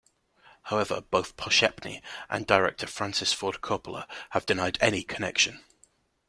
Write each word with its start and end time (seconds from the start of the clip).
However, 0.63 0.99
both 1.01 1.37
Poshepny 1.37 2.01
and 2.27 2.47
director 2.47 2.87
Francis 2.87 3.33
Ford 3.33 3.61
Coppola 3.61 4.07
have 4.31 4.47
denied 4.47 4.79
any 4.81 5.03
connection. 5.03 5.63